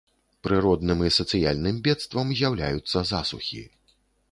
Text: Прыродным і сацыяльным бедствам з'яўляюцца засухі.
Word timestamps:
Прыродным 0.45 1.03
і 1.09 1.11
сацыяльным 1.17 1.77
бедствам 1.89 2.33
з'яўляюцца 2.41 3.07
засухі. 3.13 3.63